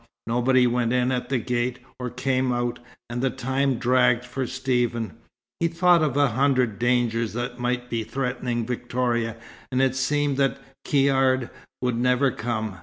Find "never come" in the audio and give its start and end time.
11.97-12.79